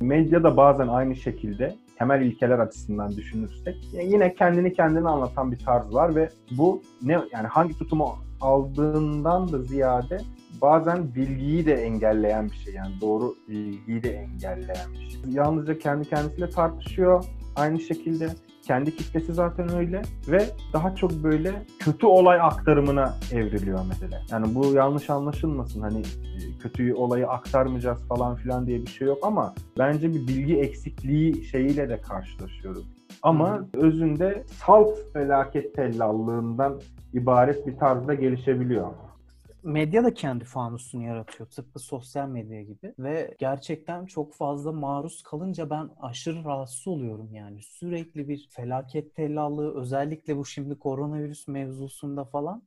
Medya 0.00 0.44
da 0.44 0.56
bazen 0.56 0.88
aynı 0.88 1.16
şekilde 1.16 1.76
temel 1.98 2.22
ilkeler 2.22 2.58
açısından 2.58 3.16
düşünürsek 3.16 3.76
yine 3.92 4.34
kendini 4.34 4.72
kendine 4.72 5.08
anlatan 5.08 5.52
bir 5.52 5.58
tarz 5.58 5.94
var 5.94 6.14
ve 6.14 6.28
bu 6.50 6.82
ne 7.02 7.12
yani 7.12 7.46
hangi 7.48 7.78
tutumu 7.78 8.14
aldığından 8.40 9.52
da 9.52 9.62
ziyade 9.62 10.18
bazen 10.62 11.14
bilgiyi 11.14 11.66
de 11.66 11.74
engelleyen 11.74 12.46
bir 12.50 12.56
şey 12.56 12.74
yani 12.74 12.94
doğru 13.00 13.34
bilgiyi 13.48 14.02
de 14.02 14.10
engelleyen 14.10 14.92
bir 14.92 15.10
şey. 15.10 15.20
Yalnızca 15.30 15.78
kendi 15.78 16.08
kendisiyle 16.08 16.50
tartışıyor 16.50 17.24
aynı 17.56 17.80
şekilde 17.80 18.28
kendi 18.62 18.96
kitlesi 18.96 19.34
zaten 19.34 19.74
öyle 19.76 20.02
ve 20.28 20.46
daha 20.72 20.94
çok 20.94 21.12
böyle 21.12 21.62
kötü 21.78 22.06
olay 22.06 22.40
aktarımına 22.40 23.14
evriliyor 23.32 23.80
mesela. 23.88 24.22
Yani 24.30 24.54
bu 24.54 24.72
yanlış 24.72 25.10
anlaşılmasın 25.10 25.80
hani 25.80 26.00
e, 26.00 26.58
kötü 26.62 26.94
olayı 26.94 27.28
aktarmayacağız 27.28 28.08
falan 28.08 28.36
filan 28.36 28.66
diye 28.66 28.82
bir 28.82 28.86
şey 28.86 29.06
yok 29.08 29.18
ama 29.22 29.54
bence 29.78 30.08
bir 30.14 30.28
bilgi 30.28 30.58
eksikliği 30.58 31.44
şeyiyle 31.44 31.88
de 31.88 32.00
karşılaşıyoruz. 32.00 32.84
Ama 33.22 33.66
özünde 33.74 34.44
salt 34.46 34.98
felaket 35.12 35.74
tellallığından 35.74 36.80
ibaret 37.14 37.66
bir 37.66 37.76
tarzda 37.76 38.14
gelişebiliyor 38.14 38.90
medya 39.66 40.04
da 40.04 40.14
kendi 40.14 40.44
fanusunu 40.44 41.02
yaratıyor. 41.02 41.50
Tıpkı 41.50 41.78
sosyal 41.78 42.28
medya 42.28 42.62
gibi. 42.62 42.94
Ve 42.98 43.34
gerçekten 43.38 44.06
çok 44.06 44.34
fazla 44.34 44.72
maruz 44.72 45.22
kalınca 45.22 45.70
ben 45.70 45.90
aşırı 46.00 46.44
rahatsız 46.44 46.88
oluyorum 46.88 47.34
yani. 47.34 47.62
Sürekli 47.62 48.28
bir 48.28 48.48
felaket 48.50 49.14
tellallığı 49.14 49.80
özellikle 49.80 50.36
bu 50.36 50.44
şimdi 50.44 50.78
koronavirüs 50.78 51.48
mevzusunda 51.48 52.24
falan. 52.24 52.62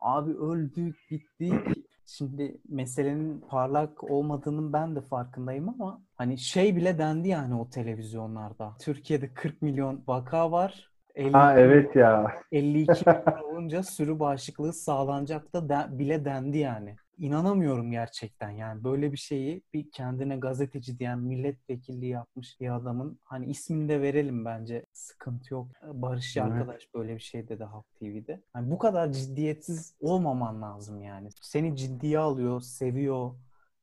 Abi 0.00 0.30
öldük, 0.30 0.96
bittik. 1.10 1.54
Şimdi 2.06 2.60
meselenin 2.68 3.40
parlak 3.40 4.10
olmadığının 4.10 4.72
ben 4.72 4.96
de 4.96 5.00
farkındayım 5.00 5.68
ama 5.68 6.02
hani 6.14 6.38
şey 6.38 6.76
bile 6.76 6.98
dendi 6.98 7.28
yani 7.28 7.54
o 7.54 7.70
televizyonlarda. 7.70 8.76
Türkiye'de 8.80 9.34
40 9.34 9.62
milyon 9.62 10.04
vaka 10.06 10.52
var 10.52 10.91
50, 11.14 11.32
ha 11.32 11.58
evet 11.58 11.96
ya. 11.96 12.32
52 12.52 13.04
olunca 13.44 13.82
sürü 13.82 14.18
bağışıklığı 14.18 14.72
sağlanacak 14.72 15.52
da 15.52 15.68
de, 15.68 15.98
bile 15.98 16.24
dendi 16.24 16.58
yani. 16.58 16.96
İnanamıyorum 17.18 17.90
gerçekten 17.90 18.50
yani 18.50 18.84
böyle 18.84 19.12
bir 19.12 19.16
şeyi 19.16 19.62
bir 19.74 19.90
kendine 19.90 20.36
gazeteci 20.36 20.98
diyen 20.98 21.18
milletvekilliği 21.18 22.12
yapmış 22.12 22.60
bir 22.60 22.76
adamın 22.76 23.18
hani 23.24 23.46
ismini 23.46 23.88
de 23.88 24.02
verelim 24.02 24.44
bence 24.44 24.86
sıkıntı 24.92 25.54
yok. 25.54 25.68
Barış 25.92 26.36
evet. 26.36 26.52
arkadaş 26.52 26.94
böyle 26.94 27.14
bir 27.14 27.20
şey 27.20 27.48
dedi 27.48 27.64
Halk 27.64 27.94
TV'de. 27.94 28.42
Yani 28.56 28.70
bu 28.70 28.78
kadar 28.78 29.12
ciddiyetsiz 29.12 29.94
olmaman 30.00 30.62
lazım 30.62 31.02
yani. 31.02 31.28
Seni 31.42 31.76
ciddiye 31.76 32.18
alıyor, 32.18 32.60
seviyor, 32.60 33.30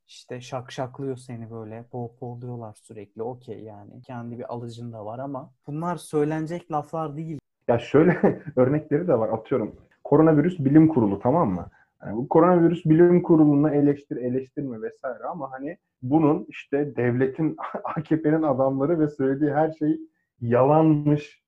işte 0.09 0.41
şakşaklıyor 0.41 1.17
seni 1.17 1.51
böyle 1.51 1.83
pohpohluyorlar 1.91 2.73
sürekli 2.73 3.23
okey 3.23 3.59
yani 3.63 4.01
kendi 4.01 4.37
bir 4.39 4.53
alıcın 4.53 4.93
da 4.93 5.05
var 5.05 5.19
ama 5.19 5.51
bunlar 5.67 5.95
söylenecek 5.95 6.71
laflar 6.71 7.17
değil. 7.17 7.39
Ya 7.67 7.79
şöyle 7.79 8.41
örnekleri 8.55 9.07
de 9.07 9.19
var 9.19 9.29
atıyorum 9.29 9.75
koronavirüs 10.03 10.59
bilim 10.59 10.87
kurulu 10.87 11.19
tamam 11.19 11.49
mı? 11.49 11.69
Yani 12.05 12.17
bu 12.17 12.29
koronavirüs 12.29 12.85
bilim 12.85 13.23
kurulunu 13.23 13.69
eleştir 13.69 14.17
eleştirme 14.17 14.81
vesaire 14.81 15.23
ama 15.23 15.51
hani 15.51 15.77
bunun 16.01 16.45
işte 16.49 16.95
devletin 16.95 17.57
AKP'nin 17.83 18.43
adamları 18.43 18.99
ve 18.99 19.07
söylediği 19.07 19.51
her 19.51 19.71
şey 19.71 19.99
yalanmış 20.41 21.43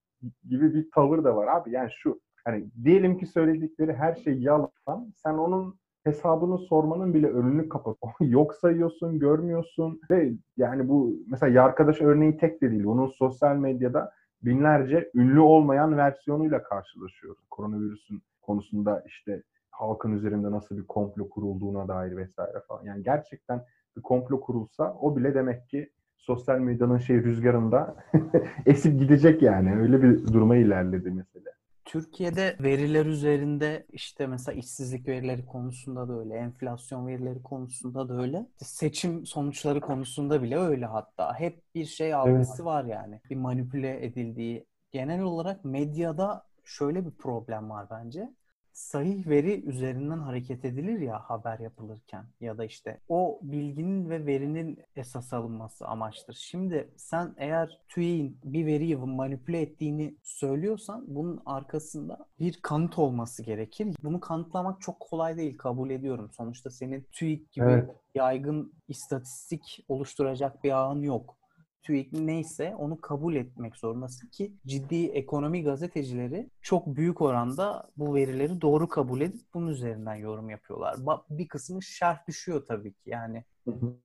gibi 0.50 0.74
bir 0.74 0.92
tavır 0.92 1.24
da 1.24 1.36
var 1.36 1.48
abi. 1.48 1.72
Yani 1.72 1.90
şu 1.92 2.22
hani 2.46 2.66
diyelim 2.84 3.18
ki 3.18 3.26
söyledikleri 3.26 3.94
her 3.94 4.16
şey 4.16 4.40
yalan. 4.40 5.14
Sen 5.16 5.34
onun 5.34 5.81
hesabını 6.04 6.58
sormanın 6.58 7.14
bile 7.14 7.28
önünü 7.28 7.70
kapat. 7.70 7.98
Yok 8.20 8.56
sayıyorsun, 8.56 9.20
görmüyorsun 9.20 10.02
ve 10.12 10.34
yani 10.58 10.90
bu 10.90 11.16
mesela 11.28 11.54
ya 11.54 11.64
arkadaş 11.64 12.02
örneği 12.02 12.38
tek 12.38 12.62
de 12.62 12.72
değil. 12.72 12.86
Onun 12.86 13.08
sosyal 13.08 13.56
medyada 13.56 14.12
binlerce 14.44 15.12
ünlü 15.16 15.40
olmayan 15.40 15.98
versiyonuyla 15.98 16.64
karşılaşıyoruz. 16.64 17.46
Koronavirüsün 17.50 18.22
konusunda 18.42 19.04
işte 19.08 19.44
halkın 19.70 20.12
üzerinde 20.12 20.52
nasıl 20.52 20.78
bir 20.78 20.88
komplo 20.88 21.30
kurulduğuna 21.30 21.88
dair 21.88 22.18
vesaire 22.18 22.60
falan. 22.68 22.84
Yani 22.84 23.04
gerçekten 23.04 23.66
bir 23.98 24.02
komplo 24.02 24.42
kurulsa 24.42 24.98
o 25.02 25.18
bile 25.18 25.34
demek 25.34 25.70
ki 25.70 25.90
sosyal 26.18 26.60
medyanın 26.60 26.98
şey 26.98 27.24
rüzgarında 27.24 27.96
esip 28.66 29.00
gidecek 29.00 29.42
yani. 29.42 29.80
Öyle 29.80 30.04
bir 30.04 30.34
duruma 30.34 30.56
ilerledi 30.56 31.12
mesela. 31.12 31.51
Türkiye'de 31.92 32.58
veriler 32.60 33.06
üzerinde 33.06 33.86
işte 33.92 34.28
mesela 34.28 34.60
işsizlik 34.60 35.08
verileri 35.08 35.46
konusunda 35.46 36.08
da 36.08 36.20
öyle, 36.20 36.36
enflasyon 36.36 37.08
verileri 37.08 37.44
konusunda 37.44 38.10
da 38.10 38.22
öyle. 38.22 38.46
Seçim 38.58 39.26
sonuçları 39.26 39.82
konusunda 39.82 40.44
bile 40.44 40.58
öyle 40.58 40.86
hatta. 40.86 41.40
Hep 41.40 41.76
bir 41.76 41.86
şey 41.86 42.14
algısı 42.14 42.54
evet. 42.56 42.66
var 42.66 42.84
yani. 42.86 43.22
Bir 43.30 43.36
manipüle 43.36 44.06
edildiği. 44.06 44.66
Genel 44.92 45.22
olarak 45.22 45.66
medyada 45.66 46.44
şöyle 46.64 47.06
bir 47.06 47.12
problem 47.12 47.70
var 47.70 47.88
bence 47.92 48.30
sahih 48.74 49.28
veri 49.28 49.66
üzerinden 49.66 50.20
hareket 50.20 50.66
edilir 50.66 51.00
ya 51.00 51.20
haber 51.20 51.60
yapılırken 51.60 52.26
ya 52.40 52.58
da 52.58 52.66
işte 52.66 53.00
o 53.10 53.40
bilginin 53.42 54.10
ve 54.10 54.26
verinin 54.26 54.80
esas 54.96 55.34
alınması 55.34 55.88
amaçtır. 55.88 56.34
Şimdi 56.34 56.94
sen 56.98 57.34
eğer 57.38 57.80
TÜİ'nin 57.90 58.38
bir 58.44 58.66
veriyi 58.66 58.96
manipüle 58.96 59.62
ettiğini 59.62 60.16
söylüyorsan 60.24 61.06
bunun 61.08 61.42
arkasında 61.46 62.26
bir 62.40 62.60
kanıt 62.62 63.00
olması 63.00 63.44
gerekir. 63.44 63.96
Bunu 64.04 64.20
kanıtlamak 64.20 64.82
çok 64.82 65.00
kolay 65.00 65.38
değil 65.38 65.58
kabul 65.58 65.90
ediyorum. 65.90 66.30
Sonuçta 66.32 66.70
senin 66.70 67.08
TÜİK 67.12 67.52
gibi 67.52 67.66
evet. 67.66 67.90
yaygın 68.16 68.74
istatistik 68.88 69.86
oluşturacak 69.88 70.64
bir 70.64 70.72
ağın 70.72 71.02
yok. 71.02 71.41
TÜİK 71.82 72.14
neyse 72.14 72.76
onu 72.78 73.02
kabul 73.02 73.36
etmek 73.36 73.76
zorundasın 73.76 74.28
ki 74.28 74.54
ciddi 74.66 75.06
ekonomi 75.06 75.64
gazetecileri 75.64 76.50
çok 76.62 76.88
büyük 76.88 77.22
oranda 77.22 77.90
bu 77.98 78.16
verileri 78.16 78.62
doğru 78.62 78.90
kabul 78.90 79.22
edip 79.22 79.42
bunun 79.54 79.68
üzerinden 79.68 80.16
yorum 80.16 80.50
yapıyorlar. 80.50 80.96
Bir 81.30 81.48
kısmı 81.48 81.84
şerh 81.84 82.28
düşüyor 82.28 82.66
tabii 82.68 82.94
ki. 82.94 83.10
Yani 83.10 83.44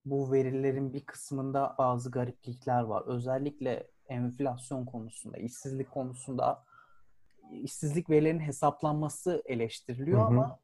bu 0.05 0.33
verilerin 0.33 0.93
bir 0.93 1.01
kısmında 1.01 1.75
bazı 1.79 2.11
gariplikler 2.11 2.83
var. 2.83 3.03
Özellikle 3.07 3.87
enflasyon 4.09 4.85
konusunda, 4.85 5.37
işsizlik 5.37 5.91
konusunda 5.91 6.65
işsizlik 7.51 8.11
verilerinin 8.11 8.41
hesaplanması 8.41 9.43
eleştiriliyor 9.47 10.21
hı 10.21 10.25
hı. 10.25 10.27
ama 10.27 10.59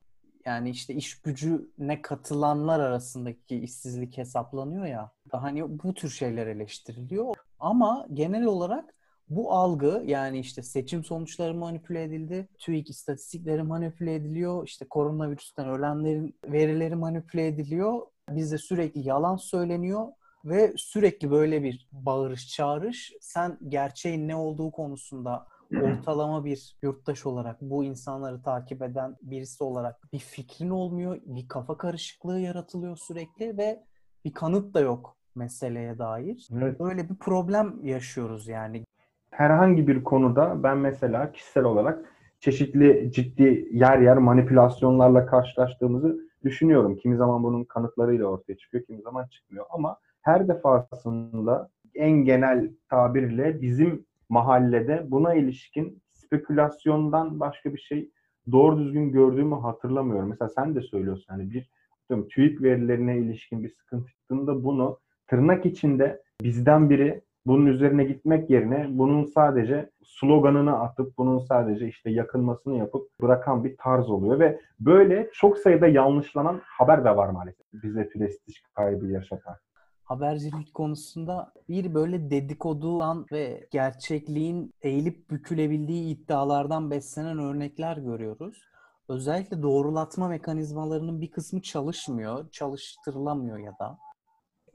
yani 0.47 0.71
işte 0.71 0.95
iş 0.95 1.21
gücüne 1.21 2.03
katılanlar 2.03 2.81
arasındaki 2.81 3.57
işsizlik 3.57 4.19
hesaplanıyor 4.19 4.87
ya. 4.87 5.11
Hani 5.33 5.79
bu 5.83 5.95
tür 5.95 6.09
şeyler 6.09 6.47
eleştiriliyor. 6.47 7.35
Ama 7.59 8.07
genel 8.13 8.45
olarak 8.45 8.95
bu 9.29 9.53
algı 9.53 10.03
yani 10.07 10.39
işte 10.39 10.63
seçim 10.63 11.05
sonuçları 11.05 11.55
manipüle 11.55 12.03
edildi, 12.03 12.49
TÜİK 12.59 12.91
istatistikleri 12.91 13.63
manipüle 13.63 14.15
ediliyor, 14.15 14.67
işte 14.67 14.85
koronavirüsten 14.89 15.69
ölenlerin 15.69 16.35
verileri 16.45 16.97
manipüle 16.97 17.47
ediliyor. 17.47 18.01
Bizde 18.31 18.59
sürekli 18.59 19.09
yalan 19.09 19.37
söyleniyor 19.37 20.07
ve 20.45 20.73
sürekli 20.77 21.31
böyle 21.31 21.63
bir 21.63 21.89
bağırış 21.93 22.49
çağırış 22.49 23.13
sen 23.21 23.59
gerçeğin 23.69 24.29
ne 24.29 24.37
olduğu 24.37 24.71
konusunda 24.71 25.47
ortalama 25.81 26.45
bir 26.45 26.77
yurttaş 26.83 27.27
olarak 27.27 27.61
bu 27.61 27.85
insanları 27.85 28.43
takip 28.43 28.83
eden 28.83 29.17
birisi 29.23 29.65
olarak 29.65 30.13
bir 30.13 30.19
fikrin 30.19 30.71
olmuyor. 30.71 31.21
Bir 31.25 31.49
kafa 31.49 31.77
karışıklığı 31.77 32.41
yaratılıyor 32.41 32.97
sürekli 32.97 33.59
ve 33.59 33.83
bir 34.25 34.33
kanıt 34.33 34.75
da 34.75 34.81
yok 34.81 35.17
meseleye 35.35 35.99
dair. 35.99 36.49
Evet. 36.53 36.81
Böyle 36.81 37.09
bir 37.09 37.15
problem 37.15 37.85
yaşıyoruz 37.85 38.49
yani. 38.49 38.85
Herhangi 39.31 39.89
bir 39.89 40.05
konuda 40.05 40.63
ben 40.63 40.79
mesela 40.79 41.33
kişisel 41.33 41.65
olarak 41.65 42.05
çeşitli 42.41 43.13
ciddi 43.13 43.69
yer 43.73 43.99
yer 43.99 44.17
manipülasyonlarla 44.17 45.27
karşılaştığımızı 45.27 46.19
düşünüyorum. 46.45 46.97
Kimi 46.97 47.17
zaman 47.17 47.43
bunun 47.43 47.65
kanıtlarıyla 47.65 48.27
ortaya 48.27 48.57
çıkıyor, 48.57 48.85
kimi 48.85 49.03
zaman 49.03 49.27
çıkmıyor. 49.27 49.67
Ama 49.71 49.99
her 50.23 50.49
defasında 50.49 51.69
en 51.95 52.11
genel 52.11 52.71
tabirle 52.89 53.61
bizim 53.63 54.07
mahallede. 54.33 55.07
Buna 55.11 55.35
ilişkin 55.35 56.03
spekülasyondan 56.13 57.41
başka 57.41 57.75
bir 57.75 57.79
şey 57.79 58.11
doğru 58.53 58.79
düzgün 58.79 59.13
gördüğümü 59.13 59.55
hatırlamıyorum. 59.55 60.29
Mesela 60.29 60.49
sen 60.49 60.75
de 60.75 60.81
söylüyorsun 60.81 61.27
hani 61.29 61.51
bir 61.51 61.71
diyorum, 62.09 62.29
TÜİK 62.29 62.63
verilerine 62.63 63.19
ilişkin 63.19 63.65
bir 63.65 63.69
sıkıntı 63.69 64.07
çıktığında 64.07 64.65
bunu 64.65 64.99
tırnak 65.27 65.67
içinde 65.67 66.23
bizden 66.43 66.91
biri 66.91 67.23
bunun 67.47 67.67
üzerine 67.67 68.05
gitmek 68.05 68.51
yerine 68.51 68.87
bunun 68.91 69.25
sadece 69.25 69.91
sloganını 70.05 70.81
atıp 70.81 71.19
bunun 71.19 71.39
sadece 71.39 71.89
işte 71.89 72.11
yakınmasını 72.11 72.79
yapıp 72.79 73.03
bırakan 73.23 73.65
bir 73.65 73.77
tarz 73.77 74.11
oluyor. 74.11 74.39
Ve 74.39 74.61
böyle 74.81 75.31
çok 75.33 75.59
sayıda 75.59 75.87
yanlışlanan 75.87 76.61
haber 76.65 77.05
de 77.05 77.17
var 77.17 77.29
maalesef. 77.29 77.67
Bize 77.73 78.09
prestij 78.09 78.63
kaybı 78.75 79.07
yaşatan 79.07 79.57
habercilik 80.05 80.75
konusunda 80.75 81.53
bir 81.69 81.95
böyle 81.95 82.31
dedikodudan 82.31 83.27
ve 83.33 83.69
gerçekliğin 83.71 84.75
eğilip 84.83 85.31
bükülebildiği 85.31 86.17
iddialardan 86.17 86.91
beslenen 86.91 87.39
örnekler 87.39 87.97
görüyoruz. 87.97 88.63
Özellikle 89.09 89.63
doğrulatma 89.63 90.29
mekanizmalarının 90.29 91.21
bir 91.21 91.31
kısmı 91.31 91.63
çalışmıyor, 91.63 92.51
çalıştırılamıyor 92.51 93.59
ya 93.59 93.79
da. 93.79 93.99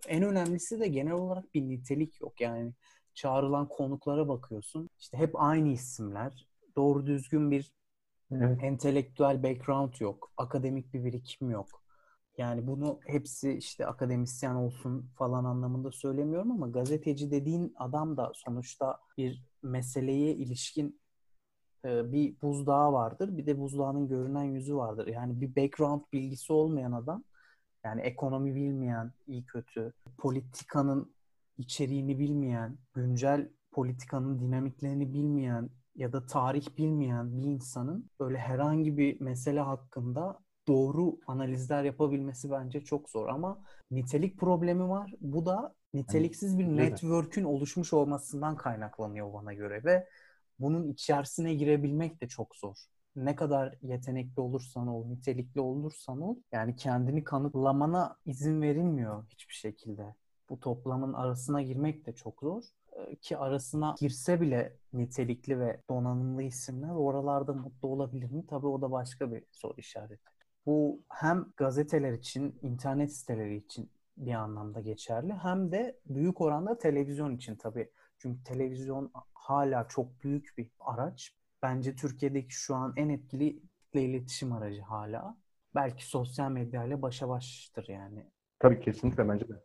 En 0.08 0.24
önemlisi 0.24 0.80
de 0.80 0.88
genel 0.88 1.14
olarak 1.14 1.54
bir 1.54 1.62
nitelik 1.62 2.22
yok. 2.22 2.42
Yani 2.42 2.74
çağrılan 3.14 3.68
konuklara 3.68 4.28
bakıyorsun. 4.28 4.90
İşte 5.00 5.18
hep 5.18 5.42
aynı 5.42 5.70
isimler. 5.70 6.48
Doğru 6.76 7.06
düzgün 7.06 7.52
bir 7.52 7.72
evet. 8.32 8.64
entelektüel 8.64 9.44
background 9.44 9.94
yok. 10.00 10.32
Akademik 10.38 10.94
bir 10.94 11.04
birikim 11.06 11.52
yok. 11.52 11.68
Yani 12.38 12.68
bunu 12.68 13.00
hepsi 13.06 13.54
işte 13.54 13.88
akademisyen 13.88 14.56
olsun 14.56 15.10
falan 15.16 15.46
anlamında 15.46 15.92
söylemiyorum 15.92 16.52
ama 16.52 16.68
gazeteci 16.68 17.32
dediğin 17.32 17.74
adam 17.78 18.18
da 18.18 18.32
sonuçta 18.36 18.98
bir 19.18 19.44
meseleye 19.64 20.36
ilişkin 20.36 21.02
e, 21.86 22.12
bir 22.12 22.42
buzdağı 22.42 22.94
vardır. 22.94 23.38
Bir 23.38 23.46
de 23.46 23.60
buzdağının 23.60 24.08
görünen 24.08 24.44
yüzü 24.44 24.76
vardır. 24.76 25.08
Yani 25.08 25.42
bir 25.42 25.56
background 25.56 26.02
bilgisi 26.14 26.54
olmayan 26.54 26.92
adam 26.92 27.24
yani 27.84 28.02
ekonomi 28.02 28.56
bilmeyen, 28.56 29.14
iyi 29.28 29.46
kötü, 29.46 29.94
politikanın 30.18 31.14
içeriğini 31.58 32.20
bilmeyen, 32.20 32.78
güncel 32.94 33.50
politikanın 33.72 34.40
dinamiklerini 34.40 35.14
bilmeyen 35.14 35.70
ya 35.96 36.14
da 36.14 36.26
tarih 36.26 36.78
bilmeyen 36.78 37.38
bir 37.38 37.44
insanın 37.44 38.10
böyle 38.20 38.38
herhangi 38.38 38.98
bir 38.98 39.22
mesele 39.22 39.60
hakkında 39.60 40.40
doğru 40.68 41.20
analizler 41.28 41.84
yapabilmesi 41.84 42.52
bence 42.52 42.82
çok 42.82 43.10
zor 43.10 43.28
ama 43.28 43.62
nitelik 43.92 44.40
problemi 44.40 44.90
var. 44.90 45.14
Bu 45.22 45.46
da 45.46 45.76
niteliksiz 45.94 46.60
bir 46.60 46.66
network'ün 46.66 47.44
oluşmuş 47.44 47.94
olmasından 47.94 48.56
kaynaklanıyor 48.56 49.34
bana 49.34 49.54
göre 49.54 49.84
ve 49.84 50.08
bunun 50.60 50.88
içerisine 50.88 51.54
girebilmek 51.54 52.22
de 52.22 52.28
çok 52.28 52.56
zor. 52.56 52.76
Ne 53.16 53.36
kadar 53.36 53.76
yetenekli 53.82 54.42
olursan 54.42 54.88
ol, 54.88 55.06
nitelikli 55.06 55.62
olursan 55.62 56.22
ol, 56.22 56.36
yani 56.52 56.76
kendini 56.76 57.24
kanıtlamana 57.24 58.16
izin 58.26 58.62
verilmiyor 58.62 59.26
hiçbir 59.30 59.54
şekilde. 59.54 60.16
Bu 60.50 60.60
toplamın 60.60 61.14
arasına 61.14 61.62
girmek 61.62 62.06
de 62.06 62.16
çok 62.16 62.40
zor 62.42 62.64
ee, 62.98 63.16
ki 63.16 63.38
arasına 63.38 63.96
girse 64.00 64.42
bile 64.42 64.78
nitelikli 64.94 65.60
ve 65.60 65.82
donanımlı 65.90 66.44
isimler 66.44 66.90
oralarda 66.90 67.54
mutlu 67.54 67.88
olabilir 67.88 68.32
mi? 68.32 68.48
Tabii 68.48 68.68
o 68.68 68.82
da 68.82 68.92
başka 68.92 69.32
bir 69.32 69.44
soru 69.52 69.74
işareti. 69.78 70.37
Bu 70.68 71.02
hem 71.10 71.46
gazeteler 71.58 72.14
için, 72.14 72.60
internet 72.62 73.14
siteleri 73.14 73.56
için 73.56 73.90
bir 74.18 74.34
anlamda 74.34 74.82
geçerli 74.82 75.34
hem 75.34 75.72
de 75.72 76.00
büyük 76.06 76.42
oranda 76.42 76.78
televizyon 76.78 77.36
için 77.36 77.56
tabii. 77.56 77.90
Çünkü 78.18 78.44
televizyon 78.44 79.12
hala 79.34 79.88
çok 79.88 80.24
büyük 80.24 80.54
bir 80.58 80.68
araç. 80.80 81.34
Bence 81.62 81.96
Türkiye'deki 81.96 82.54
şu 82.54 82.76
an 82.76 82.94
en 82.96 83.10
etkili 83.10 83.60
iletişim 83.94 84.54
aracı 84.54 84.82
hala. 84.82 85.38
Belki 85.76 86.08
sosyal 86.08 86.52
medyayla 86.52 87.02
başa 87.02 87.30
baştır 87.30 87.88
yani. 87.90 88.26
Tabii 88.60 88.80
kesinlikle 88.80 89.30
bence 89.30 89.50
de. 89.50 89.64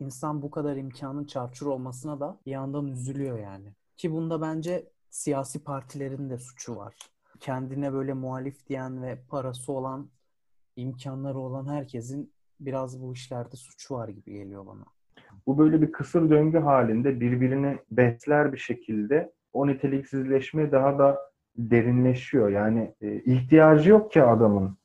İnsan 0.00 0.42
bu 0.42 0.50
kadar 0.50 0.76
imkanın 0.76 1.24
çarçur 1.24 1.66
olmasına 1.66 2.20
da 2.20 2.40
bir 2.46 2.50
yandan 2.50 2.86
üzülüyor 2.86 3.38
yani. 3.38 3.72
Ki 3.96 4.12
bunda 4.12 4.40
bence 4.40 4.90
siyasi 5.10 5.64
partilerin 5.64 6.30
de 6.30 6.38
suçu 6.38 6.76
var. 6.76 6.96
Kendine 7.40 7.92
böyle 7.92 8.12
muhalif 8.12 8.66
diyen 8.66 9.02
ve 9.02 9.18
parası 9.28 9.72
olan, 9.72 10.10
imkanları 10.76 11.38
olan 11.38 11.66
herkesin 11.66 12.32
biraz 12.60 13.02
bu 13.02 13.12
işlerde 13.12 13.56
suçu 13.56 13.94
var 13.94 14.08
gibi 14.08 14.32
geliyor 14.32 14.66
bana. 14.66 14.84
Bu 15.46 15.58
böyle 15.58 15.82
bir 15.82 15.92
kısır 15.92 16.30
döngü 16.30 16.58
halinde 16.58 17.20
birbirini 17.20 17.78
besler 17.90 18.52
bir 18.52 18.58
şekilde 18.58 19.32
o 19.52 19.66
niteliksizleşme 19.66 20.72
daha 20.72 20.98
da 20.98 21.18
derinleşiyor. 21.56 22.48
Yani 22.48 22.94
e, 23.00 23.20
ihtiyacı 23.20 23.90
yok 23.90 24.12
ki 24.12 24.22
adamın 24.22 24.76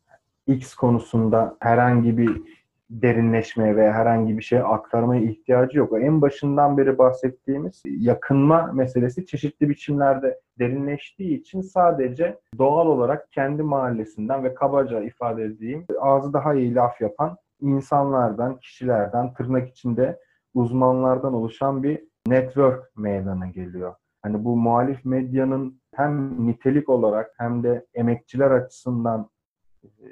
X 0.47 0.73
konusunda 0.73 1.57
herhangi 1.59 2.17
bir 2.17 2.41
derinleşmeye 2.89 3.75
veya 3.75 3.93
herhangi 3.93 4.37
bir 4.37 4.43
şeye 4.43 4.63
aktarmaya 4.63 5.21
ihtiyacı 5.21 5.77
yok. 5.77 5.93
En 6.01 6.21
başından 6.21 6.77
beri 6.77 6.97
bahsettiğimiz 6.97 7.83
yakınma 7.85 8.71
meselesi 8.73 9.25
çeşitli 9.25 9.69
biçimlerde 9.69 10.39
derinleştiği 10.61 11.39
için 11.39 11.61
sadece 11.61 12.39
doğal 12.57 12.87
olarak 12.87 13.31
kendi 13.31 13.63
mahallesinden 13.63 14.43
ve 14.43 14.53
kabaca 14.53 15.01
ifade 15.01 15.43
edeyim 15.43 15.85
ağzı 15.99 16.33
daha 16.33 16.53
iyi 16.53 16.75
laf 16.75 17.01
yapan 17.01 17.37
insanlardan, 17.61 18.59
kişilerden, 18.59 19.33
tırnak 19.33 19.69
içinde 19.69 20.19
uzmanlardan 20.53 21.33
oluşan 21.33 21.83
bir 21.83 22.03
network 22.27 22.97
meydana 22.97 23.47
geliyor. 23.47 23.95
Hani 24.21 24.45
bu 24.45 24.57
muhalif 24.57 25.05
medyanın 25.05 25.81
hem 25.95 26.45
nitelik 26.47 26.89
olarak 26.89 27.33
hem 27.37 27.63
de 27.63 27.85
emekçiler 27.93 28.51
açısından 28.51 29.29
e, 29.83 30.07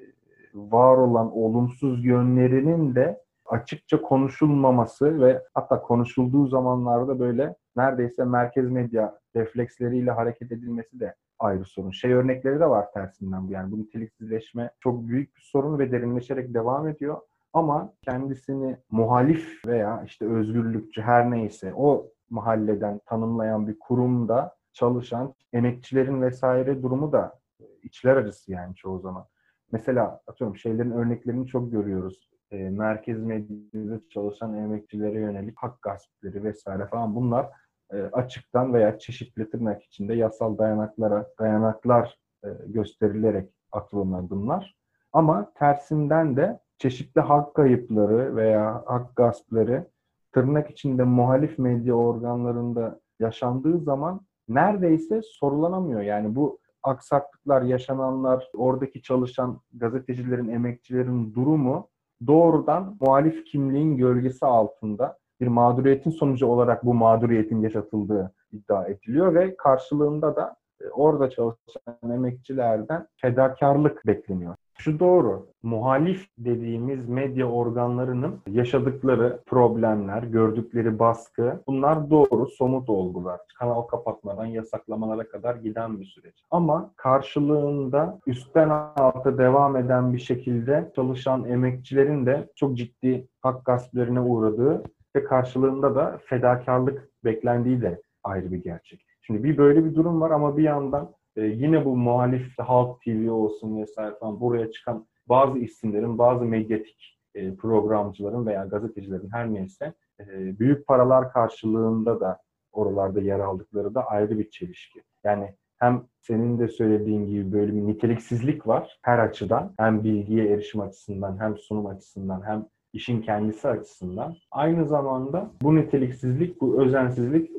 var 0.53 0.97
olan 0.97 1.37
olumsuz 1.37 2.05
yönlerinin 2.05 2.95
de 2.95 3.21
açıkça 3.45 4.01
konuşulmaması 4.01 5.21
ve 5.21 5.41
hatta 5.53 5.81
konuşulduğu 5.81 6.47
zamanlarda 6.47 7.19
böyle 7.19 7.55
neredeyse 7.79 8.23
merkez 8.23 8.69
medya 8.69 9.19
refleksleriyle 9.35 10.11
hareket 10.11 10.51
edilmesi 10.51 10.99
de 10.99 11.15
ayrı 11.39 11.65
sorun. 11.65 11.91
Şey 11.91 12.13
örnekleri 12.13 12.59
de 12.59 12.69
var 12.69 12.91
tersinden 12.93 13.47
bu 13.47 13.51
yani 13.51 13.71
bu 13.71 13.79
niteliksizleşme 13.79 14.71
çok 14.79 15.07
büyük 15.07 15.35
bir 15.35 15.41
sorun 15.41 15.79
ve 15.79 15.91
derinleşerek 15.91 16.53
devam 16.53 16.87
ediyor. 16.87 17.17
Ama 17.53 17.93
kendisini 18.01 18.77
muhalif 18.91 19.65
veya 19.67 20.03
işte 20.05 20.25
özgürlükçü 20.25 21.01
her 21.01 21.31
neyse 21.31 21.73
o 21.75 22.07
mahalleden 22.29 23.01
tanımlayan 23.05 23.67
bir 23.67 23.79
kurumda 23.79 24.55
çalışan 24.73 25.33
emekçilerin 25.53 26.21
vesaire 26.21 26.83
durumu 26.83 27.11
da 27.11 27.39
içler 27.83 28.15
acısı 28.15 28.51
yani 28.51 28.75
çoğu 28.75 28.99
zaman. 28.99 29.25
Mesela 29.71 30.21
atıyorum 30.27 30.57
şeylerin 30.57 30.91
örneklerini 30.91 31.47
çok 31.47 31.71
görüyoruz. 31.71 32.29
E, 32.51 32.69
merkez 32.69 33.23
medyada 33.23 34.01
çalışan 34.09 34.57
emekçilere 34.57 35.19
yönelik 35.19 35.57
hak 35.57 35.81
gaspleri 35.81 36.43
vesaire 36.43 36.85
falan 36.85 37.15
bunlar 37.15 37.49
e, 37.93 38.01
açıktan 38.01 38.73
veya 38.73 38.99
çeşitli 38.99 39.49
tırnak 39.49 39.83
içinde 39.83 40.13
yasal 40.13 40.57
dayanaklara 40.57 41.27
dayanaklar 41.39 42.17
e, 42.43 42.47
gösterilerek 42.67 43.49
atılan 43.71 44.13
adımlar. 44.13 44.75
Ama 45.13 45.51
tersinden 45.55 46.37
de 46.37 46.59
çeşitli 46.77 47.21
hak 47.21 47.55
kayıpları 47.55 48.35
veya 48.35 48.83
hak 48.85 49.15
gaspları 49.15 49.87
tırnak 50.31 50.71
içinde 50.71 51.03
muhalif 51.03 51.59
medya 51.59 51.93
organlarında 51.93 52.99
yaşandığı 53.19 53.79
zaman 53.79 54.21
neredeyse 54.47 55.21
sorulanamıyor. 55.23 56.01
Yani 56.01 56.35
bu 56.35 56.59
aksaklıklar, 56.83 57.61
yaşananlar, 57.61 58.49
oradaki 58.53 59.01
çalışan 59.01 59.61
gazetecilerin, 59.73 60.49
emekçilerin 60.49 61.33
durumu 61.33 61.89
doğrudan 62.27 62.97
muhalif 63.01 63.45
kimliğin 63.45 63.97
gölgesi 63.97 64.45
altında 64.45 65.17
bir 65.41 65.47
mağduriyetin 65.47 66.11
sonucu 66.11 66.47
olarak 66.47 66.85
bu 66.85 66.93
mağduriyetin 66.93 67.61
yaşatıldığı 67.61 68.31
iddia 68.51 68.85
ediliyor 68.85 69.35
ve 69.35 69.55
karşılığında 69.55 70.35
da 70.35 70.55
e, 70.81 70.89
orada 70.89 71.29
çalışan 71.29 72.11
emekçilerden 72.13 73.07
fedakarlık 73.15 74.07
bekleniyor. 74.07 74.55
Şu 74.81 74.99
doğru, 74.99 75.47
muhalif 75.63 76.27
dediğimiz 76.37 77.09
medya 77.09 77.45
organlarının 77.45 78.39
yaşadıkları 78.47 79.39
problemler, 79.45 80.23
gördükleri 80.23 80.99
baskı 80.99 81.61
bunlar 81.67 82.09
doğru, 82.09 82.47
somut 82.47 82.89
olgular. 82.89 83.39
Kanal 83.59 83.81
kapatmadan 83.81 84.45
yasaklamalara 84.45 85.29
kadar 85.29 85.55
giden 85.55 85.99
bir 85.99 86.05
süreç. 86.05 86.43
Ama 86.51 86.91
karşılığında 86.95 88.19
üstten 88.27 88.69
alta 88.69 89.37
devam 89.37 89.77
eden 89.77 90.13
bir 90.13 90.19
şekilde 90.19 90.91
çalışan 90.95 91.45
emekçilerin 91.45 92.25
de 92.25 92.49
çok 92.55 92.77
ciddi 92.77 93.27
hak 93.41 93.65
gasplerine 93.65 94.19
uğradığı 94.19 94.83
ve 95.19 95.23
karşılığında 95.23 95.95
da 95.95 96.19
fedakarlık 96.25 97.09
beklendiği 97.23 97.81
de 97.81 98.01
ayrı 98.23 98.51
bir 98.51 98.63
gerçek. 98.63 99.05
Şimdi 99.21 99.43
bir 99.43 99.57
böyle 99.57 99.85
bir 99.85 99.95
durum 99.95 100.21
var 100.21 100.31
ama 100.31 100.57
bir 100.57 100.63
yandan 100.63 101.13
e, 101.35 101.41
yine 101.45 101.85
bu 101.85 101.95
muhalif 101.95 102.59
Halk 102.59 103.01
TV 103.01 103.31
olsun 103.31 103.81
vesaire 103.81 104.15
falan 104.19 104.39
buraya 104.39 104.71
çıkan 104.71 105.07
bazı 105.29 105.59
isimlerin, 105.59 106.17
bazı 106.17 106.45
medyatik 106.45 107.19
e, 107.35 107.55
programcıların 107.55 108.45
veya 108.45 108.65
gazetecilerin 108.65 109.29
her 109.31 109.53
neyse 109.53 109.93
e, 110.19 110.59
büyük 110.59 110.87
paralar 110.87 111.33
karşılığında 111.33 112.19
da 112.19 112.39
oralarda 112.71 113.21
yer 113.21 113.39
aldıkları 113.39 113.95
da 113.95 114.07
ayrı 114.07 114.39
bir 114.39 114.49
çelişki. 114.49 115.03
Yani 115.23 115.55
hem 115.77 116.03
senin 116.21 116.59
de 116.59 116.67
söylediğin 116.67 117.25
gibi 117.25 117.51
böyle 117.51 117.73
bir 117.73 117.87
niteliksizlik 117.87 118.67
var 118.67 118.99
her 119.01 119.19
açıdan. 119.19 119.73
Hem 119.77 120.03
bilgiye 120.03 120.53
erişim 120.53 120.81
açısından, 120.81 121.39
hem 121.39 121.57
sunum 121.57 121.85
açısından, 121.85 122.41
hem 122.45 122.65
işin 122.93 123.21
kendisi 123.21 123.67
açısından. 123.67 124.35
Aynı 124.51 124.87
zamanda 124.87 125.51
bu 125.61 125.75
niteliksizlik, 125.75 126.61
bu 126.61 126.83
özensizlik 126.83 127.51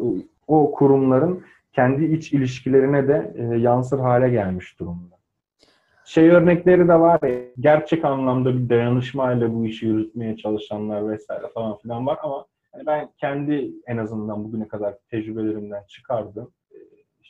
o 0.47 0.73
kurumların 0.73 1.45
kendi 1.73 2.05
iç 2.05 2.33
ilişkilerine 2.33 3.09
de 3.09 3.35
e, 3.37 3.43
yansır 3.43 3.99
hale 3.99 4.31
gelmiş 4.31 4.79
durumda. 4.81 5.21
Şey 6.05 6.29
örnekleri 6.29 6.89
de 6.89 7.01
var 7.01 7.21
ya, 7.23 7.39
gerçek 7.61 8.05
anlamda 8.05 8.55
bir 8.55 8.69
dayanışmayla 8.69 9.55
bu 9.55 9.67
işi 9.67 9.87
yürütmeye 9.87 10.37
çalışanlar 10.37 11.09
vesaire 11.09 11.47
falan 11.55 11.77
filan 11.77 12.07
var 12.07 12.19
ama 12.23 12.47
yani 12.75 12.87
ben 12.87 13.09
kendi 13.17 13.71
en 13.87 13.97
azından 13.97 14.45
bugüne 14.45 14.69
kadar 14.69 14.95
tecrübelerimden 15.11 15.83
çıkardım. 15.89 16.51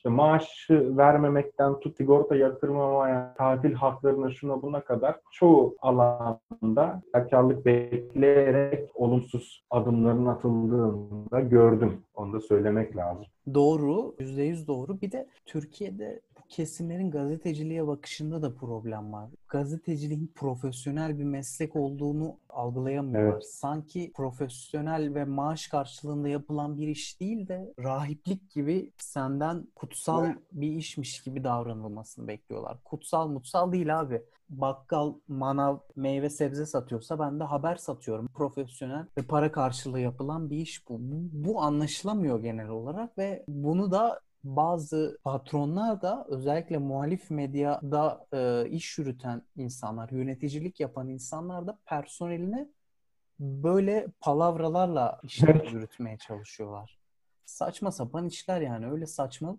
İşte 0.00 0.09
maaşı 0.09 0.97
vermemekten 0.97 1.80
tut 1.80 1.97
sigorta 1.97 2.37
yatırmamaya, 2.37 3.35
tatil 3.38 3.75
haklarına 3.75 4.30
şuna 4.30 4.62
buna 4.62 4.85
kadar 4.85 5.16
çoğu 5.33 5.76
alanda 5.78 7.02
karlık 7.30 7.66
bekleyerek 7.66 8.90
olumsuz 8.95 9.64
adımların 9.71 10.26
atıldığını 10.26 11.30
da 11.30 11.40
gördüm. 11.40 12.02
Onu 12.14 12.33
da 12.33 12.40
söylemek 12.40 12.97
lazım. 12.97 13.25
Doğru, 13.54 14.14
%100 14.19 14.66
doğru. 14.66 15.00
Bir 15.00 15.12
de 15.12 15.26
Türkiye'de 15.47 16.21
kesimlerin 16.50 17.11
gazeteciliğe 17.11 17.87
bakışında 17.87 18.42
da 18.42 18.54
problem 18.54 19.12
var. 19.12 19.30
Gazeteciliğin 19.49 20.33
profesyonel 20.35 21.19
bir 21.19 21.25
meslek 21.25 21.76
olduğunu 21.76 22.37
algılayamıyorlar. 22.49 23.33
Evet. 23.33 23.47
Sanki 23.47 24.12
profesyonel 24.16 25.14
ve 25.14 25.25
maaş 25.25 25.66
karşılığında 25.66 26.28
yapılan 26.28 26.78
bir 26.78 26.88
iş 26.88 27.21
değil 27.21 27.49
de 27.49 27.75
rahiplik 27.78 28.50
gibi 28.50 28.92
senden 28.99 29.66
kutsal 29.75 30.35
bir 30.52 30.73
işmiş 30.73 31.23
gibi 31.23 31.45
davranılmasını 31.45 32.28
bekliyorlar. 32.28 32.78
Kutsal 32.85 33.28
mutsal 33.28 33.73
değil 33.73 34.00
abi. 34.00 34.23
Bakkal, 34.49 35.14
manav, 35.28 35.78
meyve 35.97 36.30
sebze 36.30 36.66
satıyorsa 36.66 37.19
ben 37.19 37.40
de 37.40 37.45
haber 37.45 37.76
satıyorum. 37.76 38.26
Profesyonel 38.26 39.07
ve 39.19 39.23
para 39.23 39.52
karşılığı 39.52 40.00
yapılan 40.00 40.50
bir 40.50 40.57
iş 40.57 40.88
bu. 40.88 40.99
Bu, 41.00 41.28
bu 41.33 41.62
anlaşılamıyor 41.62 42.42
genel 42.42 42.69
olarak 42.69 43.19
ve 43.19 43.45
bunu 43.49 43.92
da 43.92 44.21
bazı 44.44 45.18
patronlar 45.25 46.02
da 46.02 46.26
özellikle 46.28 46.78
muhalif 46.78 47.30
medyada 47.30 48.26
e, 48.32 48.68
iş 48.70 48.99
yürüten 48.99 49.42
insanlar, 49.56 50.11
yöneticilik 50.11 50.80
yapan 50.80 51.09
insanlar 51.09 51.66
da 51.66 51.78
personeline 51.87 52.68
böyle 53.40 54.06
palavralarla 54.20 55.20
işler 55.23 55.64
yürütmeye 55.73 56.18
çalışıyorlar. 56.18 57.00
Saçma 57.44 57.92
sapan 57.92 58.26
işler 58.26 58.61
yani 58.61 58.87
öyle 58.90 59.06
saçma. 59.06 59.59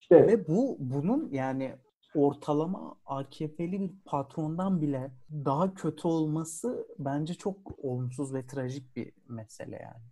İşte 0.00 0.26
Ve 0.26 0.48
bu 0.48 0.76
bunun 0.80 1.28
yani 1.32 1.76
ortalama 2.14 2.96
AKP'li 3.06 3.80
bir 3.80 3.92
patrondan 4.04 4.82
bile 4.82 5.10
daha 5.30 5.74
kötü 5.74 6.08
olması 6.08 6.86
bence 6.98 7.34
çok 7.34 7.78
olumsuz 7.78 8.34
ve 8.34 8.46
trajik 8.46 8.96
bir 8.96 9.12
mesele 9.28 9.76
yani. 9.82 10.04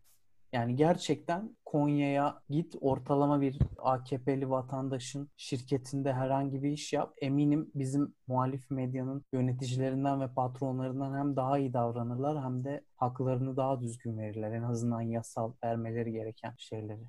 Yani 0.55 0.77
gerçekten 0.77 1.57
Konya'ya 1.65 2.39
git 2.51 2.77
ortalama 2.81 3.41
bir 3.41 3.59
AKP'li 3.79 4.51
vatandaşın 4.51 5.29
şirketinde 5.37 6.13
herhangi 6.13 6.63
bir 6.63 6.71
iş 6.71 6.93
yap. 6.93 7.13
Eminim 7.21 7.71
bizim 7.75 8.15
muhalif 8.29 8.71
medyanın 8.71 9.25
yöneticilerinden 9.33 10.21
ve 10.21 10.29
patronlarından 10.29 11.19
hem 11.19 11.37
daha 11.37 11.59
iyi 11.59 11.73
davranırlar 11.73 12.45
hem 12.45 12.65
de 12.65 12.81
haklarını 12.97 13.57
daha 13.57 13.81
düzgün 13.81 14.19
verirler. 14.19 14.53
En 14.53 14.63
azından 14.63 15.01
yasal 15.01 15.53
vermeleri 15.65 16.13
gereken 16.13 16.53
şeyleri. 16.59 17.03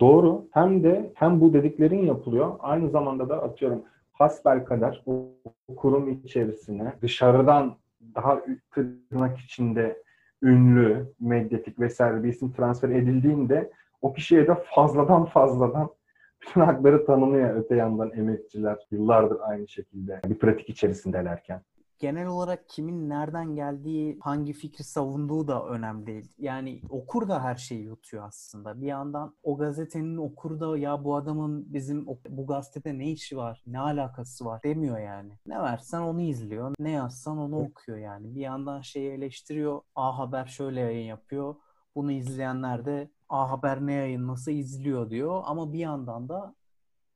Doğru. 0.00 0.48
Hem 0.50 0.84
de 0.84 1.12
hem 1.14 1.40
bu 1.40 1.52
dediklerin 1.52 2.06
yapılıyor. 2.06 2.56
Aynı 2.58 2.90
zamanda 2.90 3.28
da 3.28 3.42
atıyorum 3.42 3.82
hasbelkader 4.12 5.02
o 5.06 5.28
kurum 5.76 6.08
içerisine 6.08 6.92
dışarıdan 7.02 7.76
daha 8.14 8.40
tırnak 8.70 9.38
içinde 9.38 10.02
ünlü, 10.42 11.06
medyatik 11.20 11.80
vesaire 11.80 12.22
bir 12.22 12.28
isim 12.28 12.52
transfer 12.52 12.88
edildiğinde 12.88 13.70
o 14.02 14.12
kişiye 14.12 14.46
de 14.46 14.54
fazladan 14.74 15.24
fazladan 15.24 15.90
bütün 16.42 16.60
hakları 16.60 17.06
tanınıyor 17.06 17.56
öte 17.56 17.76
yandan 17.76 18.10
emekçiler 18.10 18.86
yıllardır 18.90 19.38
aynı 19.40 19.68
şekilde 19.68 20.20
bir 20.28 20.38
pratik 20.38 20.68
içerisindelerken 20.68 21.60
genel 21.98 22.26
olarak 22.26 22.68
kimin 22.68 23.08
nereden 23.08 23.54
geldiği, 23.54 24.18
hangi 24.20 24.52
fikri 24.52 24.84
savunduğu 24.84 25.48
da 25.48 25.66
önemli 25.66 26.06
değil. 26.06 26.32
Yani 26.38 26.82
okur 26.88 27.28
da 27.28 27.42
her 27.42 27.54
şeyi 27.56 27.84
yutuyor 27.84 28.24
aslında. 28.26 28.80
Bir 28.80 28.86
yandan 28.86 29.34
o 29.42 29.56
gazetenin 29.56 30.16
okuru 30.16 30.60
da 30.60 30.78
ya 30.78 31.04
bu 31.04 31.16
adamın 31.16 31.74
bizim 31.74 32.06
bu 32.28 32.46
gazetede 32.46 32.98
ne 32.98 33.10
işi 33.10 33.36
var, 33.36 33.62
ne 33.66 33.80
alakası 33.80 34.44
var 34.44 34.62
demiyor 34.62 34.98
yani. 34.98 35.32
Ne 35.46 35.60
versen 35.60 36.00
onu 36.00 36.20
izliyor, 36.20 36.74
ne 36.78 36.90
yazsan 36.90 37.38
onu 37.38 37.58
okuyor 37.58 37.98
yani. 37.98 38.34
Bir 38.34 38.40
yandan 38.40 38.80
şeyi 38.80 39.10
eleştiriyor, 39.10 39.80
A 39.94 40.18
Haber 40.18 40.46
şöyle 40.46 40.80
yayın 40.80 41.06
yapıyor. 41.06 41.54
Bunu 41.94 42.12
izleyenler 42.12 42.84
de 42.84 43.10
A 43.28 43.50
Haber 43.50 43.86
ne 43.86 43.92
yayın 43.92 44.28
nasıl 44.28 44.52
izliyor 44.52 45.10
diyor. 45.10 45.42
Ama 45.44 45.72
bir 45.72 45.78
yandan 45.78 46.28
da 46.28 46.54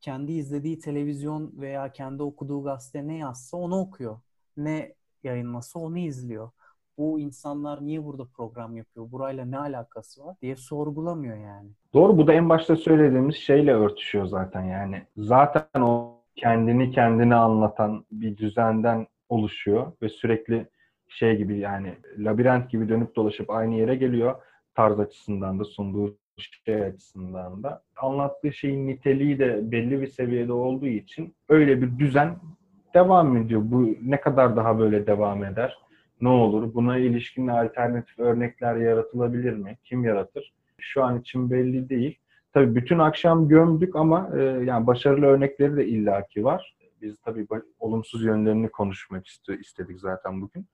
kendi 0.00 0.32
izlediği 0.32 0.78
televizyon 0.78 1.52
veya 1.56 1.92
kendi 1.92 2.22
okuduğu 2.22 2.62
gazete 2.62 3.06
ne 3.06 3.16
yazsa 3.16 3.56
onu 3.56 3.80
okuyor 3.80 4.20
ne 4.56 4.94
yayınlasa 5.24 5.78
onu 5.78 5.98
izliyor. 5.98 6.50
Bu 6.98 7.20
insanlar 7.20 7.86
niye 7.86 8.04
burada 8.04 8.24
program 8.24 8.76
yapıyor? 8.76 9.12
Burayla 9.12 9.44
ne 9.44 9.58
alakası 9.58 10.24
var 10.24 10.36
diye 10.42 10.56
sorgulamıyor 10.56 11.36
yani. 11.36 11.70
Doğru 11.94 12.18
bu 12.18 12.26
da 12.26 12.32
en 12.32 12.48
başta 12.48 12.76
söylediğimiz 12.76 13.36
şeyle 13.36 13.74
örtüşüyor 13.74 14.26
zaten 14.26 14.62
yani. 14.62 15.02
Zaten 15.16 15.80
o 15.80 16.20
kendini 16.36 16.90
kendine 16.90 17.34
anlatan 17.34 18.04
bir 18.12 18.36
düzenden 18.36 19.06
oluşuyor 19.28 19.92
ve 20.02 20.08
sürekli 20.08 20.66
şey 21.08 21.36
gibi 21.36 21.58
yani 21.58 21.94
labirent 22.18 22.70
gibi 22.70 22.88
dönüp 22.88 23.16
dolaşıp 23.16 23.50
aynı 23.50 23.74
yere 23.74 23.94
geliyor 23.94 24.34
tarz 24.74 25.00
açısından 25.00 25.60
da 25.60 25.64
sunduğu 25.64 26.16
şey 26.66 26.82
açısından 26.82 27.62
da. 27.62 27.82
Anlattığı 27.96 28.52
şeyin 28.52 28.86
niteliği 28.86 29.38
de 29.38 29.72
belli 29.72 30.00
bir 30.00 30.06
seviyede 30.06 30.52
olduğu 30.52 30.86
için 30.86 31.34
öyle 31.48 31.82
bir 31.82 31.98
düzen 31.98 32.36
devam 32.94 33.36
ediyor. 33.36 33.60
Bu 33.64 33.94
ne 34.02 34.20
kadar 34.20 34.56
daha 34.56 34.78
böyle 34.78 35.06
devam 35.06 35.44
eder? 35.44 35.78
Ne 36.20 36.28
olur? 36.28 36.74
Buna 36.74 36.96
ilişkin 36.98 37.48
alternatif 37.48 38.18
örnekler 38.18 38.76
yaratılabilir 38.76 39.52
mi? 39.52 39.78
Kim 39.84 40.04
yaratır? 40.04 40.52
Şu 40.78 41.04
an 41.04 41.20
için 41.20 41.50
belli 41.50 41.88
değil. 41.88 42.18
Tabii 42.52 42.74
bütün 42.74 42.98
akşam 42.98 43.48
gömdük 43.48 43.96
ama 43.96 44.30
e, 44.36 44.42
yani 44.42 44.86
başarılı 44.86 45.26
örnekleri 45.26 45.76
de 45.76 45.86
illaki 45.86 46.44
var. 46.44 46.76
Biz 47.02 47.20
tabii 47.24 47.46
olumsuz 47.80 48.24
yönlerini 48.24 48.68
konuşmak 48.68 49.26
istedik 49.60 50.00
zaten 50.00 50.40
bugün. 50.40 50.66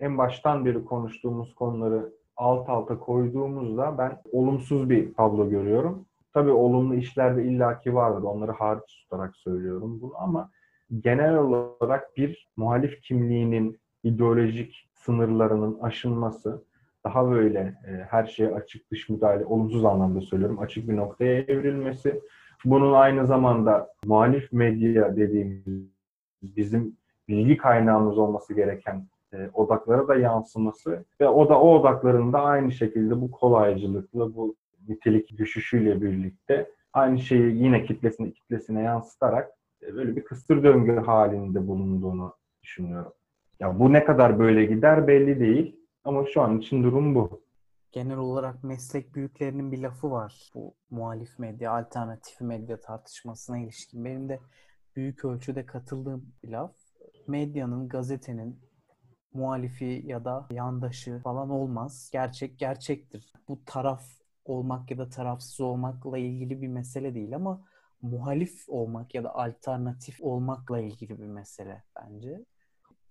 En 0.00 0.18
baştan 0.18 0.64
beri 0.64 0.84
konuştuğumuz 0.84 1.54
konuları 1.54 2.12
alt 2.36 2.68
alta 2.68 2.98
koyduğumuzda 2.98 3.98
ben 3.98 4.18
olumsuz 4.32 4.90
bir 4.90 5.14
tablo 5.14 5.50
görüyorum. 5.50 6.06
Tabii 6.34 6.50
olumlu 6.50 6.94
işler 6.94 7.36
de 7.36 7.44
illaki 7.44 7.94
vardır. 7.94 8.22
Onları 8.22 8.52
hariç 8.52 9.02
tutarak 9.02 9.36
söylüyorum 9.36 9.98
bunu 10.02 10.12
ama 10.18 10.50
genel 11.00 11.36
olarak 11.36 12.16
bir 12.16 12.48
muhalif 12.56 13.02
kimliğinin 13.02 13.80
ideolojik 14.02 14.88
sınırlarının 14.94 15.78
aşılması, 15.80 16.64
daha 17.04 17.30
böyle 17.30 17.58
e, 17.60 17.90
her 18.10 18.26
şeye 18.26 18.54
açık 18.54 18.90
dış 18.90 19.08
müdahale, 19.08 19.44
olumsuz 19.44 19.84
anlamda 19.84 20.20
söylüyorum, 20.20 20.58
açık 20.58 20.88
bir 20.88 20.96
noktaya 20.96 21.40
evrilmesi. 21.40 22.20
Bunun 22.64 22.92
aynı 22.92 23.26
zamanda 23.26 23.88
muhalif 24.04 24.52
medya 24.52 25.16
dediğimiz 25.16 25.90
bizim 26.42 26.96
bilgi 27.28 27.56
kaynağımız 27.56 28.18
olması 28.18 28.54
gereken 28.54 29.06
e, 29.32 29.50
odaklara 29.54 30.08
da 30.08 30.16
yansıması 30.16 31.04
ve 31.20 31.28
o 31.28 31.48
da 31.48 31.60
o 31.60 31.68
odakların 31.74 32.32
da 32.32 32.42
aynı 32.42 32.72
şekilde 32.72 33.20
bu 33.20 33.30
kolaycılıkla, 33.30 34.34
bu 34.34 34.56
nitelik 34.88 35.38
düşüşüyle 35.38 36.02
birlikte 36.02 36.70
aynı 36.92 37.18
şeyi 37.18 37.62
yine 37.62 37.84
kitlesine 37.84 38.32
kitlesine 38.32 38.82
yansıtarak 38.82 39.50
böyle 39.94 40.16
bir 40.16 40.24
kısır 40.24 40.62
döngü 40.62 40.96
halinde 40.96 41.66
bulunduğunu 41.66 42.34
düşünüyorum. 42.62 43.12
Ya 43.60 43.78
bu 43.78 43.92
ne 43.92 44.04
kadar 44.04 44.38
böyle 44.38 44.64
gider 44.64 45.06
belli 45.06 45.40
değil 45.40 45.80
ama 46.04 46.24
şu 46.26 46.42
an 46.42 46.58
için 46.58 46.82
durum 46.82 47.14
bu. 47.14 47.42
Genel 47.92 48.16
olarak 48.16 48.64
meslek 48.64 49.14
büyüklerinin 49.14 49.72
bir 49.72 49.78
lafı 49.78 50.10
var. 50.10 50.50
Bu 50.54 50.74
muhalif 50.90 51.38
medya, 51.38 51.72
alternatif 51.72 52.40
medya 52.40 52.80
tartışmasına 52.80 53.58
ilişkin. 53.58 54.04
Benim 54.04 54.28
de 54.28 54.40
büyük 54.96 55.24
ölçüde 55.24 55.66
katıldığım 55.66 56.32
bir 56.42 56.48
laf. 56.48 56.72
Medyanın, 57.26 57.88
gazetenin 57.88 58.60
muhalifi 59.32 60.02
ya 60.04 60.24
da 60.24 60.46
yandaşı 60.50 61.18
falan 61.18 61.50
olmaz. 61.50 62.10
Gerçek 62.12 62.58
gerçektir. 62.58 63.32
Bu 63.48 63.64
taraf 63.66 64.02
olmak 64.44 64.90
ya 64.90 64.98
da 64.98 65.08
tarafsız 65.08 65.60
olmakla 65.60 66.18
ilgili 66.18 66.62
bir 66.62 66.68
mesele 66.68 67.14
değil 67.14 67.36
ama 67.36 67.64
muhalif 68.02 68.68
olmak 68.68 69.14
ya 69.14 69.24
da 69.24 69.34
alternatif 69.34 70.22
olmakla 70.22 70.80
ilgili 70.80 71.18
bir 71.18 71.26
mesele 71.26 71.82
bence. 71.96 72.44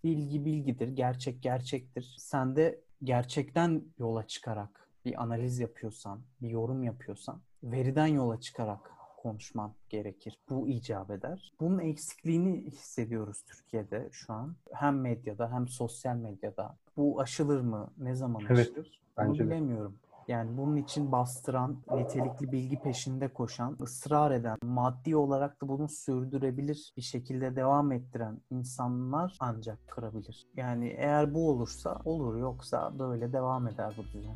Bilgi 0.04 0.46
bilgidir, 0.46 0.88
gerçek 0.88 1.44
gerçektir. 1.44 2.16
Sen 2.20 2.56
de 2.56 2.82
gerçekten 3.04 3.84
yola 3.98 4.28
çıkarak 4.28 4.90
bir 5.06 5.24
analiz 5.24 5.60
yapıyorsan, 5.60 6.22
bir 6.42 6.50
yorum 6.50 6.84
yapıyorsan, 6.84 7.42
veriden 7.64 8.08
yola 8.08 8.40
çıkarak 8.40 8.92
konuşman 9.18 9.74
gerekir. 9.90 10.40
Bu 10.50 10.68
icap 10.68 11.12
eder. 11.12 11.54
Bunun 11.60 11.80
eksikliğini 11.80 12.62
hissediyoruz 12.62 13.44
Türkiye'de 13.46 14.10
şu 14.12 14.34
an. 14.34 14.56
Hem 14.74 15.02
medyada 15.02 15.52
hem 15.52 15.68
sosyal 15.68 16.16
medyada. 16.16 16.78
Bu 16.98 17.22
aşılır 17.22 17.62
mı? 17.62 17.94
Ne 17.98 18.16
zaman 18.16 18.40
aşılır? 18.40 18.74
Evet, 18.78 18.88
bence 19.18 19.44
Bunu 19.44 19.50
bilemiyorum. 19.50 20.00
Yani 20.28 20.58
bunun 20.58 20.76
için 20.76 21.12
bastıran, 21.12 21.78
nitelikli 21.92 22.52
bilgi 22.52 22.80
peşinde 22.80 23.28
koşan, 23.28 23.78
ısrar 23.82 24.32
eden, 24.32 24.58
maddi 24.64 25.16
olarak 25.16 25.62
da 25.62 25.68
bunu 25.68 25.88
sürdürebilir 25.90 26.94
bir 26.98 27.02
şekilde 27.02 27.56
devam 27.56 27.92
ettiren 27.92 28.42
insanlar 28.52 29.38
ancak 29.40 29.88
kırabilir. 29.88 30.48
Yani 30.58 30.88
eğer 30.88 31.34
bu 31.34 31.50
olursa 31.50 32.02
olur 32.06 32.38
yoksa 32.38 33.00
böyle 33.00 33.34
devam 33.34 33.68
eder 33.68 33.94
bu 33.98 34.04
düzen. 34.04 34.36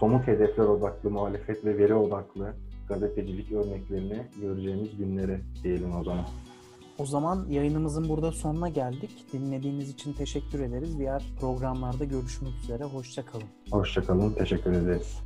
Somut 0.00 0.26
hedefler 0.26 0.64
odaklı 0.64 1.10
muhalefet 1.10 1.64
ve 1.64 1.78
veri 1.78 1.94
odaklı 1.94 2.54
gazetecilik 2.88 3.52
örneklerini 3.52 4.26
göreceğimiz 4.40 4.96
günleri 4.96 5.40
diyelim 5.62 5.96
o 6.00 6.04
zaman. 6.04 6.24
O 6.98 7.06
zaman 7.06 7.46
yayınımızın 7.48 8.08
burada 8.08 8.32
sonuna 8.32 8.68
geldik. 8.68 9.10
Dinlediğiniz 9.32 9.90
için 9.90 10.12
teşekkür 10.12 10.60
ederiz. 10.60 10.98
Diğer 10.98 11.22
programlarda 11.40 12.04
görüşmek 12.04 12.52
üzere. 12.62 12.84
Hoşçakalın. 12.84 13.46
Hoşçakalın, 13.70 14.32
teşekkür 14.32 14.72
ederiz. 14.72 15.18